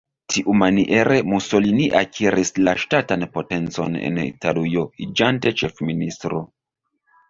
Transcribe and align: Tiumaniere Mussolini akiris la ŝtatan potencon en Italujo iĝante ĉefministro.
Tiumaniere 0.35 1.17
Mussolini 1.33 1.85
akiris 2.01 2.53
la 2.69 2.75
ŝtatan 2.85 3.29
potencon 3.37 4.03
en 4.11 4.21
Italujo 4.27 4.89
iĝante 5.09 5.59
ĉefministro. 5.65 6.47